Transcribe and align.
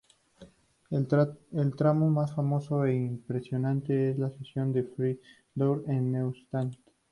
El 0.89 1.75
tramo 1.77 2.09
más 2.09 2.33
famoso 2.33 2.85
e 2.85 2.95
impresionante 2.95 4.09
es 4.09 4.17
la 4.17 4.31
sección 4.31 4.73
de 4.73 4.81
Friburgo 4.83 5.83
a 5.87 5.93
Neustadt. 5.93 6.73